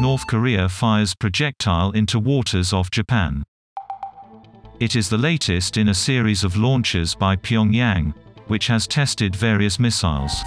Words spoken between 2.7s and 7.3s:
off Japan. It is the latest in a series of launches